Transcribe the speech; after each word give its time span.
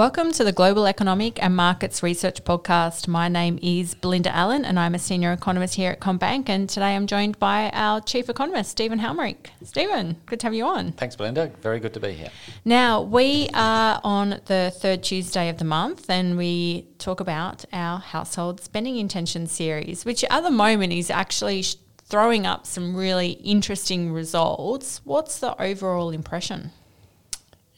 Welcome 0.00 0.32
to 0.32 0.44
the 0.44 0.52
Global 0.52 0.86
Economic 0.86 1.42
and 1.42 1.54
Markets 1.54 2.02
Research 2.02 2.42
Podcast. 2.42 3.06
My 3.06 3.28
name 3.28 3.58
is 3.60 3.94
Belinda 3.94 4.34
Allen 4.34 4.64
and 4.64 4.78
I'm 4.78 4.94
a 4.94 4.98
senior 4.98 5.30
economist 5.30 5.74
here 5.74 5.90
at 5.90 6.00
CommBank. 6.00 6.48
And 6.48 6.70
today 6.70 6.96
I'm 6.96 7.06
joined 7.06 7.38
by 7.38 7.68
our 7.74 8.00
chief 8.00 8.30
economist, 8.30 8.70
Stephen 8.70 8.98
Halmarick. 8.98 9.48
Stephen, 9.62 10.16
good 10.24 10.40
to 10.40 10.46
have 10.46 10.54
you 10.54 10.64
on. 10.64 10.92
Thanks, 10.92 11.16
Belinda. 11.16 11.52
Very 11.60 11.80
good 11.80 11.92
to 11.92 12.00
be 12.00 12.12
here. 12.12 12.30
Now, 12.64 13.02
we 13.02 13.50
are 13.52 14.00
on 14.02 14.40
the 14.46 14.72
third 14.74 15.02
Tuesday 15.02 15.50
of 15.50 15.58
the 15.58 15.66
month 15.66 16.08
and 16.08 16.38
we 16.38 16.88
talk 16.96 17.20
about 17.20 17.66
our 17.70 17.98
household 17.98 18.62
spending 18.62 18.96
intention 18.96 19.46
series, 19.48 20.06
which 20.06 20.24
at 20.30 20.40
the 20.42 20.50
moment 20.50 20.94
is 20.94 21.10
actually 21.10 21.62
throwing 22.04 22.46
up 22.46 22.66
some 22.66 22.96
really 22.96 23.32
interesting 23.32 24.14
results. 24.14 25.02
What's 25.04 25.40
the 25.40 25.60
overall 25.60 26.08
impression? 26.08 26.70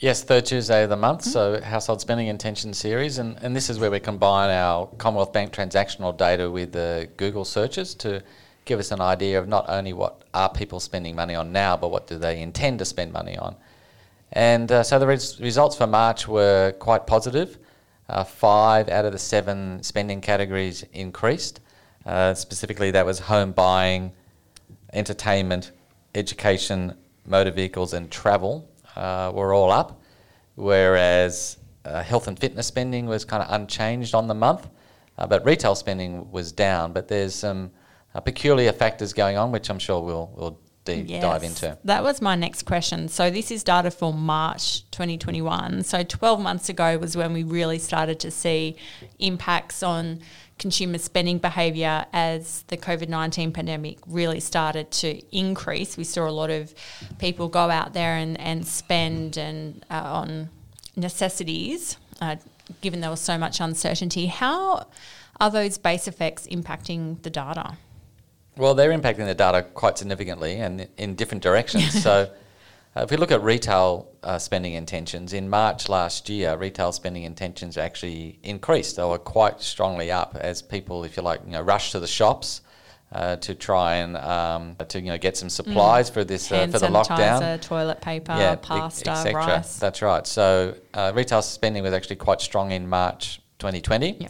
Yes, 0.02 0.24
third 0.24 0.46
Tuesday 0.46 0.82
of 0.82 0.90
the 0.90 0.96
month, 0.96 1.20
mm-hmm. 1.20 1.30
so 1.30 1.60
household 1.60 2.00
spending 2.00 2.26
intention 2.26 2.74
series, 2.74 3.18
and, 3.18 3.38
and 3.40 3.54
this 3.54 3.70
is 3.70 3.78
where 3.78 3.88
we 3.88 4.00
combine 4.00 4.50
our 4.50 4.88
Commonwealth 4.98 5.32
Bank 5.32 5.52
transactional 5.52 6.16
data 6.16 6.50
with 6.50 6.72
the 6.72 7.08
Google 7.16 7.44
searches 7.44 7.94
to 7.94 8.20
give 8.64 8.80
us 8.80 8.90
an 8.90 9.00
idea 9.00 9.38
of 9.38 9.46
not 9.46 9.66
only 9.68 9.92
what 9.92 10.24
are 10.34 10.48
people 10.48 10.80
spending 10.80 11.14
money 11.14 11.36
on 11.36 11.52
now, 11.52 11.76
but 11.76 11.92
what 11.92 12.08
do 12.08 12.18
they 12.18 12.42
intend 12.42 12.80
to 12.80 12.84
spend 12.84 13.12
money 13.12 13.38
on. 13.38 13.54
And 14.32 14.72
uh, 14.72 14.82
so 14.82 14.98
the 14.98 15.06
res- 15.06 15.40
results 15.40 15.76
for 15.76 15.86
March 15.86 16.26
were 16.26 16.74
quite 16.80 17.06
positive. 17.06 17.58
Uh, 18.08 18.24
five 18.24 18.88
out 18.88 19.04
of 19.04 19.12
the 19.12 19.20
seven 19.20 19.84
spending 19.84 20.20
categories 20.20 20.84
increased. 20.92 21.60
Uh, 22.04 22.34
specifically, 22.34 22.90
that 22.90 23.06
was 23.06 23.20
home 23.20 23.52
buying, 23.52 24.10
entertainment, 24.92 25.70
education, 26.12 26.96
motor 27.24 27.52
vehicles, 27.52 27.92
and 27.92 28.10
travel 28.10 28.68
uh, 28.96 29.32
were 29.34 29.52
all 29.52 29.70
up, 29.70 30.02
whereas 30.54 31.58
uh, 31.84 32.02
health 32.02 32.28
and 32.28 32.38
fitness 32.38 32.66
spending 32.66 33.06
was 33.06 33.24
kind 33.24 33.42
of 33.42 33.52
unchanged 33.52 34.14
on 34.14 34.28
the 34.28 34.34
month, 34.34 34.68
uh, 35.18 35.26
but 35.26 35.44
retail 35.44 35.74
spending 35.74 36.30
was 36.30 36.52
down. 36.52 36.92
But 36.92 37.08
there's 37.08 37.34
some 37.34 37.70
uh, 38.14 38.20
peculiar 38.20 38.72
factors 38.72 39.12
going 39.12 39.36
on, 39.36 39.52
which 39.52 39.70
I'm 39.70 39.78
sure 39.78 40.00
we'll, 40.02 40.30
we'll 40.34 40.60
deep 40.84 41.08
yes, 41.08 41.22
dive 41.22 41.42
into. 41.42 41.78
That 41.84 42.02
was 42.02 42.20
my 42.20 42.34
next 42.34 42.64
question. 42.64 43.08
So 43.08 43.30
this 43.30 43.50
is 43.50 43.64
data 43.64 43.90
for 43.90 44.12
March 44.12 44.88
2021. 44.90 45.82
So 45.84 46.02
12 46.02 46.40
months 46.40 46.68
ago 46.68 46.98
was 46.98 47.16
when 47.16 47.32
we 47.32 47.44
really 47.44 47.78
started 47.78 48.20
to 48.20 48.30
see 48.30 48.76
impacts 49.18 49.82
on 49.82 50.20
consumer 50.62 50.96
spending 50.96 51.38
behaviour 51.38 52.06
as 52.12 52.62
the 52.68 52.76
COVID 52.76 53.08
19 53.08 53.52
pandemic 53.52 53.98
really 54.06 54.38
started 54.38 54.92
to 54.92 55.20
increase. 55.36 55.96
We 55.96 56.04
saw 56.04 56.28
a 56.28 56.30
lot 56.30 56.50
of 56.50 56.72
people 57.18 57.48
go 57.48 57.68
out 57.68 57.94
there 57.94 58.14
and, 58.14 58.40
and 58.40 58.64
spend 58.64 59.36
and 59.36 59.84
uh, 59.90 60.20
on 60.20 60.50
necessities, 60.94 61.96
uh, 62.20 62.36
given 62.80 63.00
there 63.00 63.10
was 63.10 63.20
so 63.20 63.36
much 63.36 63.60
uncertainty. 63.60 64.26
How 64.26 64.86
are 65.40 65.50
those 65.50 65.78
base 65.78 66.06
effects 66.06 66.46
impacting 66.46 67.20
the 67.22 67.30
data? 67.30 67.76
Well, 68.56 68.74
they're 68.74 68.96
impacting 68.96 69.26
the 69.26 69.34
data 69.34 69.64
quite 69.74 69.98
significantly 69.98 70.60
and 70.60 70.86
in 70.96 71.16
different 71.16 71.42
directions. 71.42 72.00
so, 72.04 72.30
if 72.96 73.10
we 73.10 73.16
look 73.16 73.32
at 73.32 73.42
retail 73.42 74.08
uh, 74.22 74.38
spending 74.38 74.74
intentions, 74.74 75.32
in 75.32 75.48
March 75.48 75.88
last 75.88 76.28
year, 76.28 76.56
retail 76.56 76.92
spending 76.92 77.24
intentions 77.24 77.78
actually 77.78 78.38
increased. 78.42 78.96
They 78.96 79.04
were 79.04 79.18
quite 79.18 79.60
strongly 79.62 80.10
up 80.10 80.36
as 80.38 80.60
people, 80.60 81.04
if 81.04 81.16
you 81.16 81.22
like, 81.22 81.40
you 81.46 81.52
know, 81.52 81.62
rushed 81.62 81.92
to 81.92 82.00
the 82.00 82.06
shops. 82.06 82.60
Uh, 83.10 83.36
to 83.36 83.54
try 83.54 83.96
and 83.96 84.16
um, 84.16 84.74
to 84.88 84.98
you 84.98 85.08
know 85.08 85.18
get 85.18 85.36
some 85.36 85.50
supplies 85.50 86.10
mm. 86.10 86.14
for 86.14 86.24
this 86.24 86.50
uh, 86.50 86.66
for 86.68 86.78
the 86.78 86.86
lockdown, 86.86 87.60
toilet 87.60 88.00
paper, 88.00 88.32
yeah, 88.32 88.54
pasta, 88.54 89.28
e- 89.28 89.34
rice. 89.34 89.78
That's 89.78 90.00
right. 90.00 90.26
So 90.26 90.74
uh, 90.94 91.12
retail 91.14 91.42
spending 91.42 91.82
was 91.82 91.92
actually 91.92 92.16
quite 92.16 92.40
strong 92.40 92.70
in 92.70 92.88
March 92.88 93.42
2020. 93.58 94.16
Yeah. 94.18 94.28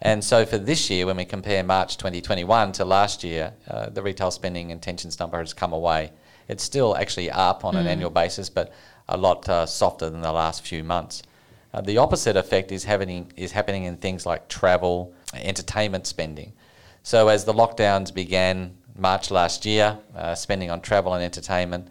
And 0.00 0.24
so 0.24 0.46
for 0.46 0.56
this 0.56 0.88
year, 0.88 1.04
when 1.04 1.18
we 1.18 1.26
compare 1.26 1.62
March 1.62 1.98
2021 1.98 2.72
to 2.72 2.86
last 2.86 3.22
year, 3.22 3.52
uh, 3.68 3.90
the 3.90 4.02
retail 4.02 4.30
spending 4.30 4.70
intentions 4.70 5.20
number 5.20 5.38
has 5.38 5.52
come 5.52 5.74
away. 5.74 6.10
It's 6.52 6.62
still 6.62 6.96
actually 6.96 7.30
up 7.30 7.64
on 7.64 7.74
mm. 7.74 7.80
an 7.80 7.86
annual 7.86 8.10
basis, 8.10 8.50
but 8.50 8.72
a 9.08 9.16
lot 9.16 9.48
uh, 9.48 9.66
softer 9.66 10.10
than 10.10 10.20
the 10.20 10.32
last 10.32 10.64
few 10.66 10.84
months. 10.84 11.22
Uh, 11.74 11.80
the 11.80 11.96
opposite 11.96 12.36
effect 12.36 12.70
is 12.70 12.84
happening 12.84 13.32
is 13.36 13.52
happening 13.52 13.84
in 13.84 13.96
things 13.96 14.26
like 14.26 14.48
travel, 14.48 15.14
entertainment 15.34 16.06
spending. 16.06 16.52
So 17.02 17.28
as 17.28 17.44
the 17.44 17.54
lockdowns 17.54 18.14
began 18.14 18.76
March 18.96 19.30
last 19.30 19.64
year, 19.64 19.98
uh, 20.14 20.34
spending 20.34 20.70
on 20.70 20.82
travel 20.82 21.14
and 21.14 21.24
entertainment 21.24 21.88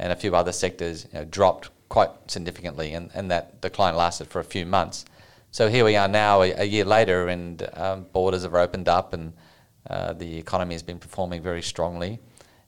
and 0.00 0.12
a 0.12 0.16
few 0.16 0.34
other 0.34 0.52
sectors 0.52 1.06
you 1.12 1.20
know, 1.20 1.24
dropped 1.24 1.70
quite 1.88 2.10
significantly, 2.26 2.94
and, 2.94 3.10
and 3.14 3.30
that 3.30 3.60
decline 3.60 3.94
lasted 3.94 4.26
for 4.26 4.40
a 4.40 4.44
few 4.44 4.66
months. 4.66 5.04
So 5.52 5.68
here 5.68 5.84
we 5.84 5.96
are 5.96 6.08
now, 6.08 6.42
a, 6.42 6.52
a 6.52 6.64
year 6.64 6.84
later, 6.84 7.28
and 7.28 7.68
um, 7.74 8.06
borders 8.12 8.42
have 8.42 8.54
opened 8.54 8.88
up, 8.88 9.12
and 9.12 9.32
uh, 9.88 10.12
the 10.12 10.38
economy 10.38 10.74
has 10.74 10.82
been 10.82 10.98
performing 10.98 11.42
very 11.42 11.62
strongly 11.62 12.18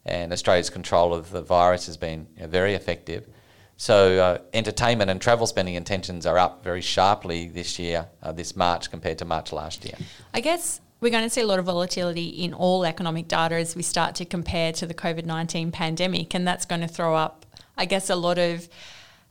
and 0.05 0.33
Australia's 0.33 0.71
control 0.71 1.15
of 1.15 1.31
the 1.31 1.43
virus 1.43 1.87
has 1.87 1.97
been 1.97 2.27
you 2.37 2.43
know, 2.43 2.49
very 2.49 2.75
effective. 2.75 3.29
So 3.77 4.19
uh, 4.19 4.39
entertainment 4.53 5.11
and 5.11 5.21
travel 5.21 5.47
spending 5.47 5.75
intentions 5.75 6.27
are 6.27 6.39
up 6.39 6.63
very 6.63 6.81
sharply 6.81 7.49
this 7.49 7.79
year, 7.79 8.09
uh, 8.23 8.33
this 8.33 8.55
March 8.55 8.91
compared 8.91 9.19
to 9.19 9.25
March 9.25 9.53
last 9.53 9.85
year. 9.85 9.95
I 10.33 10.41
guess 10.41 10.81
we're 11.01 11.11
going 11.11 11.25
to 11.25 11.31
see 11.31 11.41
a 11.41 11.47
lot 11.47 11.59
of 11.59 11.65
volatility 11.65 12.29
in 12.29 12.55
all 12.55 12.85
economic 12.85 13.27
data 13.27 13.57
as 13.57 13.75
we 13.75 13.83
start 13.83 14.15
to 14.17 14.25
compare 14.25 14.73
to 14.75 14.87
the 14.87 14.95
COVID 14.95 15.25
19 15.25 15.73
pandemic, 15.73 16.35
and 16.35 16.47
that's 16.47 16.65
going 16.65 16.81
to 16.81 16.89
throw 16.89 17.17
up, 17.17 17.45
I 17.77 17.87
guess, 17.87 18.09
a 18.09 18.15
lot 18.15 18.39
of 18.39 18.69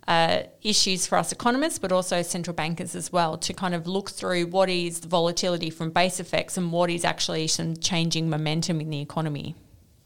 uh, 0.08 0.44
issues 0.62 1.08
for 1.08 1.18
us 1.18 1.32
economists, 1.32 1.80
but 1.80 1.94
also 1.94 2.22
central 2.22 2.54
bankers 2.54 2.96
as 2.96 3.12
well, 3.12 3.38
to 3.38 3.54
kind 3.54 3.74
of 3.74 3.88
look 3.88 4.10
through 4.10 4.48
what 4.48 4.70
is 4.70 5.00
the 5.00 5.08
volatility 5.08 5.70
from 5.70 5.92
base 5.92 6.20
effects 6.20 6.58
and 6.58 6.74
what 6.74 6.90
is 6.90 7.06
actually 7.06 7.48
some 7.48 7.78
changing 7.78 8.30
momentum 8.30 8.82
in 8.82 8.90
the 8.90 9.00
economy. 9.00 9.56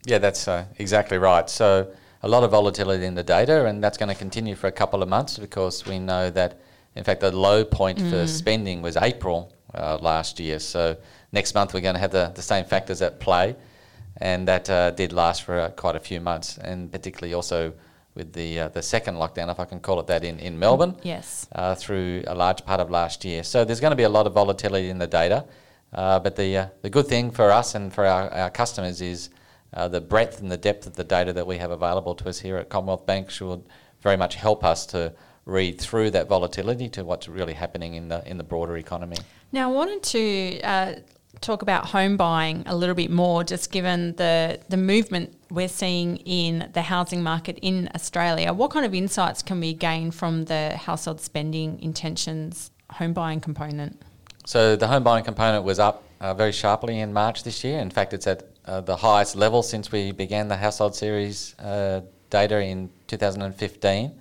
Yeah, 0.05 0.19
that's 0.19 0.47
uh, 0.47 0.65
exactly 0.77 1.17
right. 1.17 1.49
So 1.49 1.91
a 2.21 2.27
lot 2.27 2.43
of 2.43 2.51
volatility 2.51 3.05
in 3.05 3.15
the 3.15 3.23
data, 3.23 3.65
and 3.65 3.83
that's 3.83 3.97
going 3.97 4.09
to 4.09 4.15
continue 4.15 4.55
for 4.55 4.67
a 4.67 4.71
couple 4.71 5.03
of 5.03 5.09
months 5.09 5.37
because 5.37 5.85
we 5.85 5.99
know 5.99 6.29
that, 6.31 6.59
in 6.95 7.03
fact, 7.03 7.21
the 7.21 7.31
low 7.31 7.63
point 7.63 7.99
mm. 7.99 8.09
for 8.09 8.27
spending 8.27 8.81
was 8.81 8.97
April 8.97 9.53
uh, 9.73 9.97
last 10.01 10.39
year. 10.39 10.59
So 10.59 10.97
next 11.31 11.53
month 11.53 11.73
we're 11.73 11.81
going 11.81 11.95
to 11.95 11.99
have 11.99 12.11
the, 12.11 12.31
the 12.35 12.41
same 12.41 12.65
factors 12.65 13.01
at 13.01 13.19
play, 13.19 13.55
and 14.17 14.47
that 14.47 14.69
uh, 14.69 14.91
did 14.91 15.11
last 15.13 15.43
for 15.43 15.59
uh, 15.59 15.69
quite 15.69 15.95
a 15.95 15.99
few 15.99 16.19
months, 16.19 16.57
and 16.57 16.91
particularly 16.91 17.33
also 17.33 17.73
with 18.13 18.31
the 18.31 18.61
uh, 18.61 18.67
the 18.69 18.81
second 18.81 19.15
lockdown, 19.15 19.51
if 19.51 19.59
I 19.59 19.65
can 19.65 19.79
call 19.79 19.99
it 19.99 20.07
that, 20.07 20.23
in, 20.23 20.39
in 20.39 20.57
Melbourne. 20.57 20.93
Mm, 20.93 20.99
yes. 21.03 21.47
Uh, 21.51 21.75
through 21.75 22.23
a 22.27 22.33
large 22.33 22.65
part 22.65 22.79
of 22.79 22.89
last 22.89 23.25
year. 23.25 23.43
So 23.43 23.65
there's 23.65 23.81
going 23.81 23.91
to 23.91 23.97
be 23.97 24.03
a 24.03 24.09
lot 24.09 24.25
of 24.25 24.33
volatility 24.33 24.89
in 24.89 24.99
the 24.99 25.07
data. 25.07 25.45
but 25.91 26.35
the, 26.35 26.71
the 26.81 26.89
good 26.89 27.07
thing 27.07 27.31
for 27.31 27.51
us 27.51 27.75
and 27.75 27.93
for 27.93 28.05
our, 28.05 28.31
our 28.31 28.49
customers 28.49 29.01
is 29.01 29.29
uh, 29.75 29.87
the 29.87 30.01
breadth 30.01 30.41
and 30.41 30.51
the 30.51 30.57
depth 30.57 30.87
of 30.87 30.95
the 30.95 31.03
data 31.03 31.33
that 31.33 31.45
we 31.45 31.57
have 31.57 31.71
available 31.71 32.15
to 32.15 32.29
us 32.29 32.39
here 32.39 32.57
at 32.57 32.69
Commonwealth 32.69 33.05
Bank 33.05 33.29
should 33.29 33.63
very 34.01 34.17
much 34.17 34.35
help 34.35 34.63
us 34.63 34.85
to 34.87 35.13
read 35.45 35.79
through 35.79 36.11
that 36.11 36.27
volatility 36.27 36.89
to 36.89 37.03
what's 37.03 37.27
really 37.27 37.53
happening 37.53 37.95
in 37.95 38.07
the 38.07 38.27
in 38.27 38.37
the 38.37 38.43
broader 38.43 38.77
economy. 38.77 39.17
Now, 39.51 39.69
I 39.69 39.73
wanted 39.73 40.01
to 40.03 40.61
uh, 40.61 40.93
talk 41.41 41.61
about 41.61 41.87
home 41.87 42.17
buying 42.17 42.63
a 42.65 42.75
little 42.75 42.95
bit 42.95 43.11
more, 43.11 43.43
just 43.43 43.71
given 43.71 44.15
the 44.15 44.59
the 44.69 44.77
movement 44.77 45.35
we're 45.51 45.67
seeing 45.67 46.17
in 46.17 46.69
the 46.73 46.81
housing 46.81 47.21
market 47.21 47.59
in 47.61 47.89
Australia. 47.93 48.53
What 48.53 48.71
kind 48.71 48.85
of 48.85 48.93
insights 48.93 49.43
can 49.43 49.59
we 49.59 49.73
gain 49.73 50.11
from 50.11 50.45
the 50.45 50.77
household 50.77 51.21
spending 51.21 51.79
intentions 51.81 52.71
home 52.91 53.13
buying 53.13 53.41
component? 53.41 54.01
So 54.45 54.75
the 54.75 54.87
home 54.87 55.03
buying 55.03 55.23
component 55.23 55.63
was 55.63 55.79
up 55.79 56.03
uh, 56.25 56.33
very 56.33 56.51
sharply 56.51 56.99
in 56.99 57.13
March 57.13 57.43
this 57.43 57.63
year. 57.63 57.79
In 57.79 57.91
fact, 57.91 58.11
it's 58.13 58.25
at 58.25 58.49
uh, 58.65 58.81
the 58.81 58.95
highest 58.95 59.35
level 59.35 59.61
since 59.61 59.91
we 59.91 60.11
began 60.11 60.47
the 60.47 60.57
household 60.57 60.95
series 60.95 61.53
uh, 61.59 62.01
data 62.31 62.59
in 62.59 62.89
2015. 63.05 64.11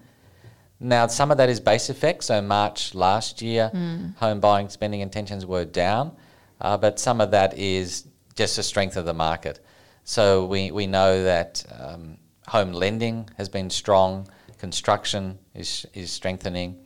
Now, 0.80 1.06
some 1.06 1.30
of 1.30 1.38
that 1.38 1.48
is 1.48 1.60
base 1.60 1.88
effect. 1.88 2.24
So, 2.24 2.42
March 2.42 2.94
last 2.94 3.40
year, 3.40 3.70
mm. 3.72 4.14
home 4.16 4.40
buying 4.40 4.68
spending 4.68 5.00
intentions 5.00 5.46
were 5.46 5.64
down, 5.64 6.14
uh, 6.60 6.76
but 6.76 7.00
some 7.00 7.22
of 7.22 7.30
that 7.30 7.56
is 7.56 8.06
just 8.36 8.56
the 8.56 8.62
strength 8.62 8.96
of 8.98 9.06
the 9.06 9.14
market. 9.14 9.64
So, 10.04 10.44
we, 10.44 10.70
we 10.72 10.86
know 10.86 11.22
that 11.24 11.64
um, 11.80 12.18
home 12.46 12.72
lending 12.72 13.30
has 13.38 13.48
been 13.48 13.70
strong, 13.70 14.28
construction 14.58 15.38
is, 15.54 15.86
is 15.94 16.12
strengthening, 16.12 16.76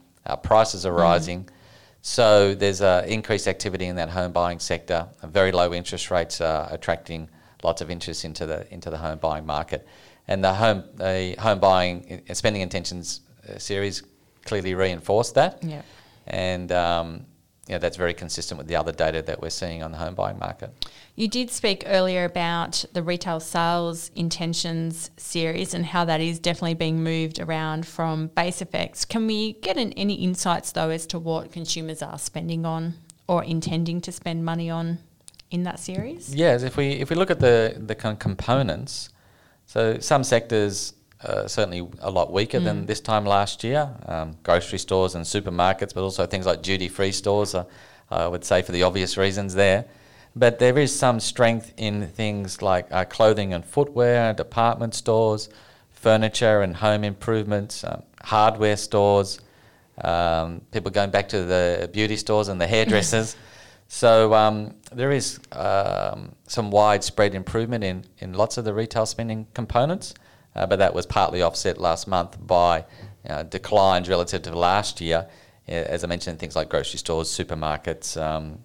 prices 0.45 0.87
are 0.87 0.93
mm. 0.93 1.49
So 2.03 2.55
there's 2.55 2.81
uh, 2.81 3.05
increased 3.07 3.49
activity 3.49 3.87
in 3.87 3.97
that 3.97 4.09
home 4.11 4.33
buying 4.33 4.61
sector. 4.61 5.09
Very 5.25 5.53
low 5.53 5.75
interest 5.75 6.11
rates 6.11 6.41
are 6.41 6.69
attracting 6.73 7.29
lots 7.63 7.81
of 7.81 7.91
interest 7.91 8.25
into 8.25 8.47
the 8.47 8.73
into 8.73 8.91
the 8.91 8.99
home 8.99 9.19
buying 9.19 9.45
market, 9.45 9.87
and 10.29 10.43
the 10.43 10.55
home 10.55 10.85
the 10.95 11.35
home 11.39 11.59
buying 11.59 12.23
uh, 12.31 12.35
spending 12.35 12.63
intentions 12.63 13.21
uh, 13.49 13.59
series 13.59 14.03
clearly 14.45 14.75
reinforced 14.75 15.35
that. 15.35 15.63
Yeah. 15.63 15.83
And 16.27 16.71
um, 16.73 17.27
you 17.69 17.75
know, 17.75 17.79
that's 17.79 17.99
very 17.99 18.15
consistent 18.15 18.57
with 18.57 18.67
the 18.67 18.77
other 18.77 18.93
data 18.93 19.21
that 19.23 19.43
we're 19.43 19.51
seeing 19.51 19.83
on 19.83 19.93
the 19.93 19.99
home 19.99 20.15
buying 20.15 20.39
market. 20.39 20.87
You 21.17 21.29
did 21.29 21.51
speak 21.51 21.85
earlier 21.87 22.25
about 22.25 22.85
the 22.95 23.03
retail 23.03 23.41
sales 23.41 24.11
intentions 24.17 25.11
series 25.19 25.75
and 25.75 25.85
how 25.85 26.07
that 26.07 26.21
is 26.21 26.39
definitely 26.39 26.75
being 26.75 27.03
moved 27.03 27.39
around 27.39 27.87
from 27.87 28.29
base 28.29 28.63
effects. 28.63 29.05
Can 29.05 29.27
we 29.27 29.53
get 29.55 29.77
an, 29.77 29.93
any 29.93 30.15
insights 30.15 30.73
though 30.73 30.89
as 30.89 31.07
to 31.09 31.19
what 31.19 31.53
consumers 31.53 32.03
are 32.03 32.19
spending 32.19 32.65
on 32.65 32.95
or 33.27 33.45
intending 33.45 34.01
to 34.01 34.13
spend 34.13 34.47
money 34.47 34.71
on 34.71 35.01
in 35.51 35.65
that 35.65 35.79
series? 35.79 36.35
Yes, 36.35 36.63
if 36.63 36.79
we 36.79 36.93
if 36.93 37.11
we 37.11 37.17
look 37.17 37.31
at 37.31 37.41
the 37.41 37.75
the 37.79 37.95
kind 37.95 38.15
of 38.15 38.19
components, 38.19 39.11
so 39.67 39.99
some 39.99 40.25
sectors 40.25 40.95
uh, 41.25 41.49
certainly 41.49 41.89
a 42.01 42.11
lot 42.11 42.33
weaker 42.33 42.61
mm. 42.61 42.65
than 42.65 42.87
this 42.87 43.01
time 43.01 43.25
last 43.25 43.65
year. 43.65 43.91
Um, 44.07 44.37
grocery 44.43 44.79
stores 44.79 45.15
and 45.15 45.25
supermarkets, 45.25 45.93
but 45.95 46.03
also 46.03 46.27
things 46.27 46.47
like 46.47 46.63
duty 46.63 46.89
free 46.89 47.13
stores, 47.13 47.55
uh, 47.55 47.65
I 48.11 48.29
would 48.29 48.45
say 48.45 48.63
for 48.63 48.73
the 48.73 48.85
obvious 48.85 49.17
reasons 49.17 49.55
there. 49.55 49.87
But 50.37 50.59
there 50.61 50.79
is 50.79 50.97
some 50.97 51.19
strength 51.19 51.73
in 51.77 52.07
things 52.07 52.63
like 52.63 52.87
uh, 52.93 53.05
clothing 53.05 53.53
and 53.53 53.65
footwear, 53.65 54.33
department 54.33 54.95
stores, 54.95 55.49
furniture 55.91 56.63
and 56.63 56.77
home 56.77 57.03
improvements, 57.03 57.83
um, 57.83 58.03
hardware 58.23 58.77
stores, 58.77 59.41
um, 60.05 60.61
people 60.71 60.93
going 60.93 61.11
back 61.11 61.29
to 61.31 61.43
the 61.43 61.91
beauty 61.93 62.17
stores 62.17 62.47
and 62.47 62.61
the 62.61 62.67
hairdressers. 62.69 63.35
so 63.89 64.33
um, 64.35 64.75
there 64.93 65.11
is 65.11 65.41
um, 65.51 66.33
some 66.47 66.71
widespread 66.71 67.35
improvement 67.35 67.83
in, 67.83 68.05
in 68.21 68.35
lots 68.35 68.57
of 68.59 68.65
the 68.65 68.73
retail 68.73 69.07
spending 69.07 69.49
components 69.55 70.15
uh, 70.55 70.67
but 70.67 70.79
that 70.79 70.95
was 70.95 71.07
partly 71.07 71.43
offset 71.43 71.79
last 71.79 72.09
month 72.09 72.37
by 72.47 72.85
uh, 73.29 73.43
declines 73.45 74.09
relative 74.09 74.43
to 74.43 74.59
last 74.59 75.01
year. 75.01 75.29
Uh, 75.69 75.73
as 75.73 76.05
I 76.05 76.07
mentioned, 76.07 76.39
things 76.39 76.57
like 76.57 76.69
grocery 76.69 76.99
stores, 76.99 77.29
supermarkets, 77.29 78.21
um, 78.21 78.59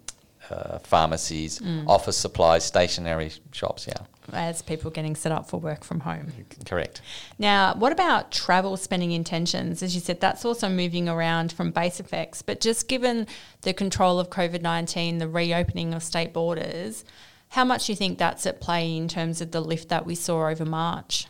uh, 0.49 0.79
pharmacies, 0.79 1.59
mm. 1.59 1.87
office 1.87 2.17
supplies, 2.17 2.65
stationery 2.65 3.31
shops. 3.51 3.87
Yeah, 3.87 4.05
as 4.33 4.61
people 4.61 4.91
getting 4.91 5.15
set 5.15 5.31
up 5.31 5.49
for 5.49 5.59
work 5.59 5.83
from 5.83 6.01
home. 6.01 6.31
Correct. 6.65 7.01
Now, 7.39 7.75
what 7.75 7.91
about 7.91 8.31
travel 8.31 8.75
spending 8.77 9.11
intentions? 9.11 9.81
As 9.81 9.95
you 9.95 10.01
said, 10.01 10.19
that's 10.19 10.45
also 10.45 10.69
moving 10.69 11.07
around 11.07 11.53
from 11.53 11.71
base 11.71 11.99
effects. 11.99 12.41
But 12.41 12.59
just 12.59 12.87
given 12.87 13.27
the 13.61 13.73
control 13.73 14.19
of 14.19 14.29
COVID 14.29 14.61
nineteen, 14.61 15.17
the 15.17 15.27
reopening 15.27 15.93
of 15.93 16.03
state 16.03 16.33
borders, 16.33 17.05
how 17.49 17.63
much 17.63 17.85
do 17.85 17.91
you 17.93 17.95
think 17.95 18.17
that's 18.17 18.45
at 18.45 18.59
play 18.59 18.95
in 18.97 19.07
terms 19.07 19.41
of 19.41 19.51
the 19.51 19.61
lift 19.61 19.89
that 19.89 20.05
we 20.05 20.15
saw 20.15 20.49
over 20.49 20.65
March? 20.65 21.27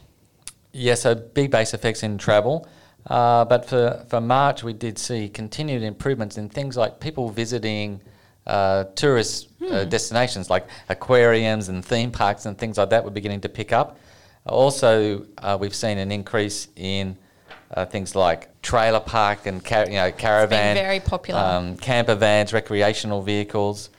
Yeah, 0.73 0.95
so 0.95 1.13
big 1.13 1.51
base 1.51 1.73
effects 1.73 2.03
in 2.03 2.17
travel. 2.17 2.67
Uh, 3.07 3.45
but 3.45 3.65
for, 3.65 4.03
for 4.09 4.19
March, 4.19 4.63
we 4.63 4.73
did 4.73 4.97
see 4.97 5.29
continued 5.29 5.83
improvements 5.83 6.37
in 6.37 6.49
things 6.49 6.75
like 6.75 6.99
people 6.99 7.29
visiting 7.29 8.01
uh, 8.47 8.85
tourist 8.95 9.49
uh, 9.61 9.65
hmm. 9.65 9.73
uh, 9.73 9.83
destinations 9.85 10.49
like 10.49 10.67
aquariums 10.89 11.69
and 11.69 11.83
theme 11.85 12.11
parks 12.11 12.45
and 12.45 12.57
things 12.57 12.77
like 12.77 12.89
that 12.89 13.03
were 13.03 13.11
beginning 13.11 13.41
to 13.41 13.49
pick 13.49 13.71
up. 13.71 13.97
Also, 14.45 15.25
uh, 15.37 15.57
we've 15.59 15.75
seen 15.75 15.97
an 15.97 16.11
increase 16.11 16.67
in 16.75 17.17
uh, 17.71 17.85
things 17.85 18.15
like 18.15 18.49
trailer 18.61 18.99
park 18.99 19.45
and 19.45 19.63
car- 19.63 19.85
you 19.85 19.93
know 19.93 20.11
caravan, 20.11 20.75
very 20.75 20.99
popular, 20.99 21.39
um, 21.39 21.77
camper 21.77 22.15
vans, 22.15 22.51
recreational 22.51 23.21
vehicles, 23.21 23.89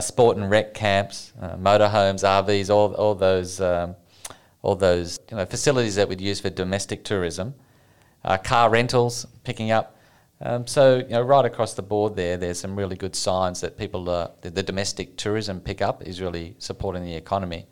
sport 0.00 0.36
and 0.36 0.50
rec 0.50 0.74
camps, 0.74 1.32
motorhomes, 1.40 2.22
RVs, 2.22 2.68
all 2.68 2.92
all 2.94 3.14
those 3.14 3.62
um, 3.62 3.96
all 4.64 4.74
those 4.74 5.20
you 5.30 5.36
know, 5.36 5.44
facilities 5.44 5.94
that 5.94 6.08
we'd 6.08 6.22
use 6.22 6.40
for 6.40 6.48
domestic 6.48 7.04
tourism, 7.04 7.54
uh, 8.24 8.38
car 8.38 8.70
rentals 8.70 9.26
picking 9.44 9.70
up. 9.70 9.96
Um, 10.40 10.66
so 10.66 10.96
you 10.96 11.10
know, 11.10 11.20
right 11.20 11.44
across 11.44 11.74
the 11.74 11.82
board 11.82 12.16
there, 12.16 12.38
there's 12.38 12.58
some 12.60 12.74
really 12.74 12.96
good 12.96 13.14
signs 13.14 13.60
that 13.60 13.76
people, 13.76 14.08
uh, 14.08 14.28
the, 14.40 14.50
the, 14.50 14.62
domestic 14.62 15.16
tourism 15.16 15.60
pickup 15.60 16.02
is 16.02 16.20
really 16.20 16.56
supporting 16.58 17.04
the 17.04 17.14
economy. 17.14 17.66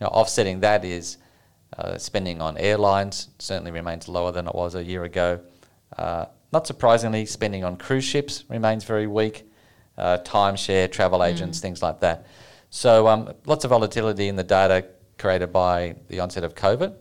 You 0.00 0.06
know, 0.06 0.08
offsetting 0.08 0.60
that 0.60 0.82
is 0.82 1.18
uh, 1.76 1.98
spending 1.98 2.40
on 2.40 2.56
airlines 2.56 3.28
certainly 3.38 3.70
remains 3.70 4.08
lower 4.08 4.32
than 4.32 4.48
it 4.48 4.54
was 4.54 4.74
a 4.74 4.82
year 4.82 5.04
ago. 5.04 5.40
Uh, 5.98 6.24
not 6.52 6.66
surprisingly, 6.66 7.26
spending 7.26 7.64
on 7.64 7.76
cruise 7.76 8.04
ships 8.04 8.44
remains 8.48 8.84
very 8.84 9.06
weak. 9.06 9.44
Uh, 9.98 10.16
timeshare, 10.24 10.90
travel 10.90 11.22
agents, 11.22 11.58
mm. 11.58 11.62
things 11.62 11.82
like 11.82 12.00
that. 12.00 12.26
So 12.70 13.06
um, 13.08 13.34
lots 13.44 13.64
of 13.64 13.70
volatility 13.70 14.28
in 14.28 14.36
the 14.36 14.44
data 14.44 14.86
created 15.20 15.52
by 15.52 15.94
the 16.08 16.18
onset 16.18 16.42
of 16.42 16.54
COVID. 16.54 16.94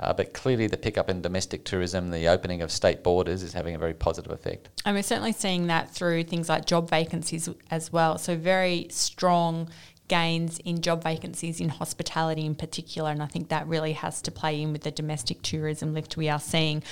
Uh, 0.00 0.12
but 0.12 0.32
clearly, 0.32 0.66
the 0.66 0.76
pickup 0.76 1.08
in 1.08 1.22
domestic 1.22 1.64
tourism, 1.64 2.10
the 2.10 2.26
opening 2.26 2.62
of 2.62 2.70
state 2.72 3.04
borders, 3.04 3.42
is 3.42 3.52
having 3.52 3.76
a 3.76 3.78
very 3.78 3.94
positive 3.94 4.32
effect. 4.32 4.68
And 4.84 4.96
we're 4.96 5.04
certainly 5.04 5.32
seeing 5.32 5.68
that 5.68 5.90
through 5.90 6.24
things 6.24 6.48
like 6.48 6.64
job 6.66 6.90
vacancies 6.90 7.48
as 7.70 7.92
well. 7.92 8.18
So, 8.18 8.36
very 8.36 8.88
strong 8.90 9.68
gains 10.08 10.58
in 10.58 10.82
job 10.82 11.02
vacancies 11.02 11.60
in 11.60 11.70
hospitality 11.70 12.44
in 12.44 12.54
particular. 12.54 13.10
And 13.10 13.22
I 13.22 13.26
think 13.26 13.48
that 13.48 13.66
really 13.66 13.92
has 13.92 14.20
to 14.22 14.30
play 14.30 14.60
in 14.60 14.72
with 14.72 14.82
the 14.82 14.90
domestic 14.90 15.40
tourism 15.42 15.94
lift 15.94 16.16
we 16.16 16.28
are 16.28 16.38
seeing. 16.38 16.82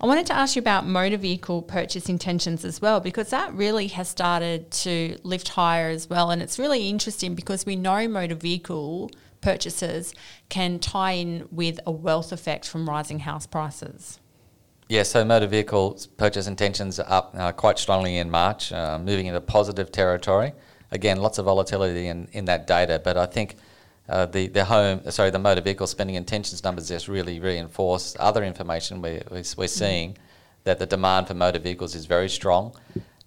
I 0.00 0.06
wanted 0.06 0.26
to 0.26 0.32
ask 0.32 0.56
you 0.56 0.60
about 0.60 0.86
motor 0.86 1.18
vehicle 1.18 1.62
purchase 1.62 2.08
intentions 2.08 2.64
as 2.64 2.80
well, 2.80 3.00
because 3.00 3.30
that 3.30 3.52
really 3.52 3.88
has 3.88 4.08
started 4.08 4.70
to 4.70 5.18
lift 5.22 5.48
higher 5.48 5.90
as 5.90 6.08
well. 6.08 6.30
And 6.30 6.40
it's 6.40 6.58
really 6.58 6.88
interesting 6.88 7.34
because 7.34 7.66
we 7.66 7.76
know 7.76 8.08
motor 8.08 8.34
vehicle 8.34 9.10
purchases 9.42 10.14
can 10.48 10.78
tie 10.78 11.12
in 11.12 11.48
with 11.50 11.78
a 11.86 11.90
wealth 11.90 12.32
effect 12.32 12.66
from 12.66 12.88
rising 12.88 13.18
house 13.18 13.46
prices. 13.46 14.18
Yeah, 14.88 15.02
so 15.02 15.24
motor 15.24 15.46
vehicle 15.46 15.98
purchase 16.16 16.46
intentions 16.46 17.00
are 17.00 17.10
up 17.10 17.34
uh, 17.36 17.52
quite 17.52 17.78
strongly 17.78 18.18
in 18.18 18.30
March, 18.30 18.72
uh, 18.72 18.98
moving 18.98 19.26
into 19.26 19.40
positive 19.40 19.90
territory. 19.90 20.52
Again, 20.92 21.20
lots 21.20 21.38
of 21.38 21.46
volatility 21.46 22.06
in, 22.06 22.28
in 22.32 22.44
that 22.44 22.66
data, 22.66 23.00
but 23.02 23.16
I 23.16 23.26
think 23.26 23.56
uh, 24.08 24.26
the, 24.26 24.46
the 24.48 24.64
home, 24.64 25.00
sorry, 25.10 25.30
the 25.30 25.38
motor 25.38 25.60
vehicle 25.60 25.86
spending 25.86 26.16
intentions 26.16 26.62
numbers 26.62 26.88
just 26.88 27.08
really 27.08 27.40
reinforce 27.40 28.16
other 28.20 28.44
information 28.44 29.02
we, 29.02 29.20
we, 29.30 29.42
we're 29.56 29.68
seeing 29.68 30.12
mm. 30.12 30.16
that 30.64 30.78
the 30.78 30.86
demand 30.86 31.28
for 31.28 31.34
motor 31.34 31.58
vehicles 31.58 31.94
is 31.94 32.06
very 32.06 32.28
strong. 32.28 32.74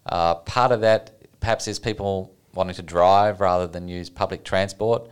Uh, 0.06 0.36
part 0.36 0.72
of 0.72 0.82
that 0.82 1.12
perhaps 1.40 1.68
is 1.68 1.80
people 1.80 2.34
wanting 2.54 2.76
to 2.76 2.82
drive 2.82 3.42
rather 3.42 3.68
than 3.68 3.88
use 3.88 4.10
public 4.10 4.44
transport. 4.44 5.10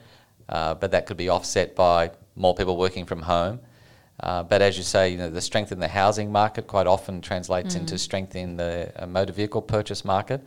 Uh, 0.50 0.74
but 0.74 0.92
that 0.92 1.06
could 1.06 1.18
be 1.18 1.30
offset 1.30 1.76
by 1.76 2.12
more 2.36 2.54
people 2.54 2.78
working 2.78 3.06
from 3.06 3.22
home. 3.22 3.60
Uh, 4.20 4.44
but 4.44 4.62
as 4.62 4.78
you 4.78 4.84
say, 4.84 5.10
you 5.10 5.18
know, 5.18 5.30
the 5.30 5.42
strength 5.42 5.72
in 5.72 5.80
the 5.80 5.88
housing 5.88 6.32
market 6.32 6.68
quite 6.68 6.88
often 6.88 7.22
translates 7.22 7.76
mm. 7.76 7.80
into 7.80 7.98
strength 7.98 8.36
in 8.36 8.58
the 8.58 8.92
uh, 8.96 9.06
motor 9.06 9.34
vehicle 9.34 9.62
purchase 9.62 10.06
market. 10.06 10.42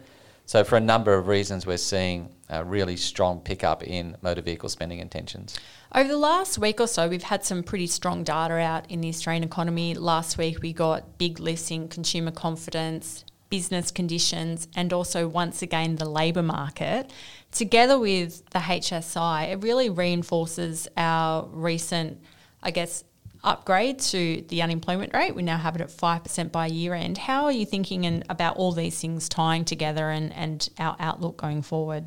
So, 0.47 0.65
for 0.65 0.77
a 0.77 0.81
number 0.81 1.15
of 1.15 1.27
reasons, 1.27 1.67
we're 1.67 1.77
seeing 1.77 2.35
a 2.49 2.65
really 2.65 2.97
strong 2.97 3.41
pickup 3.41 3.83
in 3.83 4.17
motor 4.23 4.43
vehicle 4.43 4.69
spending 4.69 5.01
intentions. 5.01 5.59
Over 5.95 6.09
the 6.09 6.17
last 6.17 6.59
week 6.59 6.81
or 6.81 6.87
so, 6.87 7.09
we've 7.09 7.25
had 7.25 7.45
some 7.45 7.63
pretty 7.63 7.89
strong 7.89 8.23
data 8.23 8.55
out 8.55 8.91
in 8.91 9.01
the 9.01 9.09
Australian 9.09 9.43
economy. 9.43 9.95
Last 9.95 10.39
week, 10.39 10.63
we 10.63 10.73
got 10.73 11.19
big 11.19 11.41
lifts 11.41 11.71
in 11.71 11.89
consumer 11.89 12.31
confidence, 12.31 13.25
business 13.51 13.91
conditions, 13.91 14.69
and 14.77 14.93
also 14.93 15.27
once 15.27 15.63
again 15.63 15.97
the 15.97 16.09
labour 16.09 16.43
market 16.43 17.11
together 17.57 17.99
with 17.99 18.49
the 18.51 18.59
HSI, 18.59 19.53
it 19.53 19.63
really 19.63 19.89
reinforces 19.89 20.87
our 20.97 21.49
recent, 21.51 22.21
I 22.63 22.71
guess, 22.71 23.03
upgrade 23.47 24.01
to 24.01 24.45
the 24.49 24.61
unemployment 24.61 25.15
rate. 25.15 25.35
We 25.35 25.43
now 25.43 25.57
have 25.57 25.77
it 25.77 25.81
at 25.81 25.89
5% 25.89 26.53
by 26.53 26.67
year 26.67 26.93
end. 26.93 27.17
How 27.17 27.45
are 27.45 27.53
you 27.53 27.65
thinking 27.65 28.05
in, 28.05 28.25
about 28.29 28.57
all 28.57 28.73
these 28.73 29.01
things 29.01 29.29
tying 29.29 29.65
together 29.65 30.11
and, 30.11 30.33
and 30.35 30.69
our 30.79 30.97
outlook 30.99 31.37
going 31.37 31.63
forward? 31.63 32.07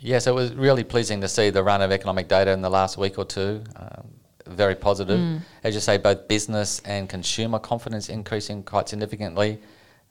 Yes, 0.00 0.26
it 0.26 0.34
was 0.34 0.52
really 0.54 0.82
pleasing 0.82 1.20
to 1.20 1.28
see 1.28 1.50
the 1.50 1.62
run 1.62 1.82
of 1.82 1.92
economic 1.92 2.26
data 2.26 2.50
in 2.50 2.62
the 2.62 2.70
last 2.70 2.98
week 2.98 3.18
or 3.18 3.24
two. 3.24 3.62
Um, 3.76 4.08
very 4.46 4.74
positive. 4.74 5.20
Mm. 5.20 5.42
As 5.62 5.74
you 5.74 5.80
say, 5.80 5.98
both 5.98 6.26
business 6.26 6.80
and 6.84 7.08
consumer 7.08 7.58
confidence 7.58 8.08
increasing 8.08 8.64
quite 8.64 8.88
significantly. 8.88 9.60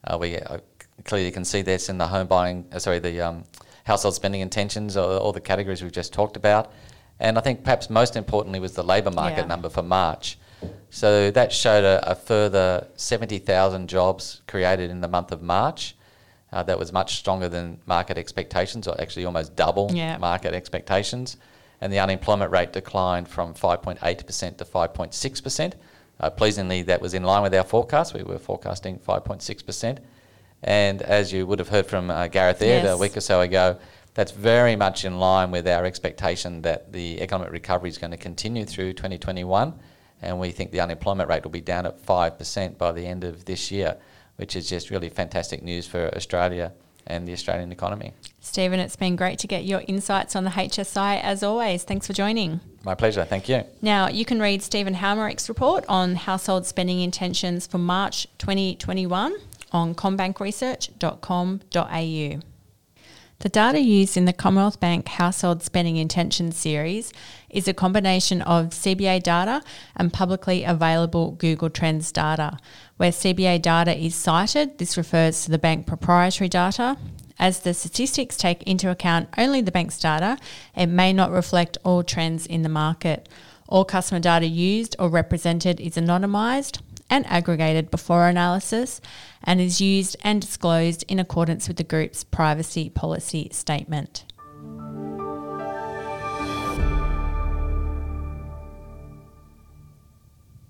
Uh, 0.04 0.16
we 0.18 0.38
uh, 0.38 0.58
clearly 1.04 1.30
can 1.30 1.44
see 1.44 1.60
this 1.60 1.88
in 1.88 1.98
the 1.98 2.06
home 2.06 2.26
buying, 2.26 2.64
uh, 2.72 2.78
sorry, 2.78 2.98
the 3.00 3.20
um, 3.20 3.44
household 3.84 4.14
spending 4.14 4.40
intentions, 4.40 4.96
or 4.96 5.18
all 5.18 5.32
the 5.32 5.40
categories 5.40 5.82
we've 5.82 5.92
just 5.92 6.12
talked 6.12 6.36
about. 6.36 6.72
And 7.20 7.36
I 7.36 7.40
think 7.40 7.62
perhaps 7.62 7.90
most 7.90 8.16
importantly 8.16 8.60
was 8.60 8.72
the 8.72 8.82
labour 8.82 9.10
market 9.10 9.42
yeah. 9.42 9.46
number 9.46 9.68
for 9.68 9.82
March. 9.82 10.38
So 10.90 11.30
that 11.30 11.52
showed 11.52 11.84
a, 11.84 12.10
a 12.10 12.14
further 12.14 12.86
70,000 12.96 13.88
jobs 13.88 14.42
created 14.46 14.90
in 14.90 15.00
the 15.00 15.08
month 15.08 15.32
of 15.32 15.42
March. 15.42 15.96
Uh, 16.52 16.62
that 16.64 16.78
was 16.78 16.92
much 16.92 17.16
stronger 17.16 17.48
than 17.48 17.80
market 17.86 18.18
expectations, 18.18 18.86
or 18.86 19.00
actually 19.00 19.24
almost 19.24 19.56
double 19.56 19.90
yeah. 19.92 20.18
market 20.18 20.52
expectations. 20.52 21.38
And 21.80 21.92
the 21.92 21.98
unemployment 21.98 22.52
rate 22.52 22.72
declined 22.72 23.26
from 23.26 23.54
5.8% 23.54 24.56
to 24.58 24.64
5.6%. 24.64 25.72
Uh, 26.20 26.30
pleasingly, 26.30 26.82
that 26.82 27.00
was 27.00 27.14
in 27.14 27.24
line 27.24 27.42
with 27.42 27.54
our 27.54 27.64
forecast. 27.64 28.14
We 28.14 28.22
were 28.22 28.38
forecasting 28.38 28.98
5.6%. 28.98 29.98
And 30.62 31.02
as 31.02 31.32
you 31.32 31.46
would 31.46 31.58
have 31.58 31.68
heard 31.68 31.86
from 31.86 32.10
uh, 32.10 32.28
Gareth 32.28 32.62
Aird 32.62 32.84
Yes. 32.84 32.94
a 32.94 32.98
week 32.98 33.16
or 33.16 33.20
so 33.20 33.40
ago, 33.40 33.78
that's 34.14 34.30
very 34.30 34.76
much 34.76 35.04
in 35.04 35.18
line 35.18 35.50
with 35.50 35.66
our 35.66 35.84
expectation 35.84 36.62
that 36.62 36.92
the 36.92 37.20
economic 37.20 37.50
recovery 37.50 37.88
is 37.88 37.98
going 37.98 38.10
to 38.10 38.16
continue 38.16 38.64
through 38.64 38.92
2021. 38.92 39.72
And 40.22 40.38
we 40.38 40.52
think 40.52 40.70
the 40.70 40.80
unemployment 40.80 41.28
rate 41.28 41.44
will 41.44 41.50
be 41.50 41.60
down 41.60 41.84
at 41.84 42.00
5% 42.00 42.78
by 42.78 42.92
the 42.92 43.06
end 43.06 43.24
of 43.24 43.44
this 43.44 43.70
year, 43.70 43.96
which 44.36 44.56
is 44.56 44.68
just 44.68 44.90
really 44.90 45.08
fantastic 45.08 45.62
news 45.62 45.86
for 45.86 46.14
Australia 46.16 46.72
and 47.06 47.26
the 47.26 47.32
Australian 47.32 47.72
economy. 47.72 48.12
Stephen, 48.40 48.78
it's 48.78 48.96
been 48.96 49.16
great 49.16 49.38
to 49.40 49.48
get 49.48 49.64
your 49.64 49.82
insights 49.88 50.36
on 50.36 50.44
the 50.44 50.50
HSI 50.50 51.20
as 51.20 51.42
always. 51.42 51.82
Thanks 51.82 52.06
for 52.06 52.12
joining. 52.12 52.60
My 52.84 52.94
pleasure. 52.94 53.24
Thank 53.24 53.48
you. 53.48 53.64
Now, 53.80 54.08
you 54.08 54.24
can 54.24 54.40
read 54.40 54.62
Stephen 54.62 54.94
Halmarick's 54.94 55.48
report 55.48 55.84
on 55.88 56.14
household 56.14 56.66
spending 56.66 57.00
intentions 57.00 57.66
for 57.66 57.78
March 57.78 58.28
2021 58.38 59.34
on 59.72 59.94
commbankresearch.com.au. 59.94 62.51
The 63.42 63.48
data 63.48 63.80
used 63.80 64.16
in 64.16 64.24
the 64.24 64.32
Commonwealth 64.32 64.78
Bank 64.78 65.08
Household 65.08 65.64
Spending 65.64 65.96
Intentions 65.96 66.56
series 66.56 67.12
is 67.50 67.66
a 67.66 67.74
combination 67.74 68.40
of 68.40 68.66
CBA 68.66 69.20
data 69.20 69.62
and 69.96 70.12
publicly 70.12 70.62
available 70.62 71.32
Google 71.32 71.68
Trends 71.68 72.12
data. 72.12 72.56
Where 72.98 73.10
CBA 73.10 73.60
data 73.60 73.98
is 73.98 74.14
cited, 74.14 74.78
this 74.78 74.96
refers 74.96 75.44
to 75.44 75.50
the 75.50 75.58
bank 75.58 75.88
proprietary 75.88 76.48
data. 76.48 76.96
As 77.36 77.58
the 77.58 77.74
statistics 77.74 78.36
take 78.36 78.62
into 78.62 78.90
account 78.90 79.28
only 79.36 79.60
the 79.60 79.72
bank's 79.72 79.98
data, 79.98 80.38
it 80.76 80.86
may 80.86 81.12
not 81.12 81.32
reflect 81.32 81.78
all 81.82 82.04
trends 82.04 82.46
in 82.46 82.62
the 82.62 82.68
market. 82.68 83.28
All 83.68 83.84
customer 83.84 84.20
data 84.20 84.46
used 84.46 84.94
or 85.00 85.08
represented 85.08 85.80
is 85.80 85.96
anonymised 85.96 86.78
and 87.12 87.26
aggregated 87.26 87.90
before 87.90 88.26
analysis 88.26 88.98
and 89.44 89.60
is 89.60 89.82
used 89.82 90.16
and 90.22 90.40
disclosed 90.40 91.04
in 91.08 91.18
accordance 91.18 91.68
with 91.68 91.76
the 91.76 91.84
group's 91.84 92.24
privacy 92.24 92.88
policy 92.88 93.50
statement. 93.52 94.24